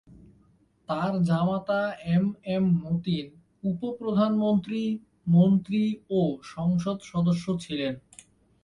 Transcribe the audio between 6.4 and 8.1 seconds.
সংসদ সদস্য ছিলেন।